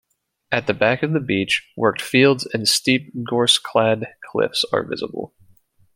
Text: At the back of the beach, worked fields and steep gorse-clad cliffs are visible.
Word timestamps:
At 0.51 0.65
the 0.65 0.73
back 0.73 1.03
of 1.03 1.13
the 1.13 1.19
beach, 1.19 1.71
worked 1.77 2.01
fields 2.01 2.47
and 2.55 2.67
steep 2.67 3.13
gorse-clad 3.23 4.07
cliffs 4.31 4.65
are 4.73 4.81
visible. 4.83 5.35